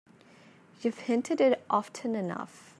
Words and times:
You've 0.81 0.97
hinted 0.97 1.39
it 1.41 1.63
often 1.69 2.15
enough. 2.15 2.69